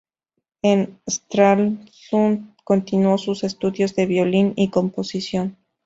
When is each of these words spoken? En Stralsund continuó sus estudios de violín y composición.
En 0.63 0.97
Stralsund 1.07 2.55
continuó 2.63 3.19
sus 3.19 3.43
estudios 3.43 3.93
de 3.93 4.07
violín 4.07 4.53
y 4.55 4.69
composición. 4.71 5.57